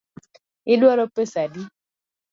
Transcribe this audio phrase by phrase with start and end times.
[0.73, 1.63] Iduaro pesa adi?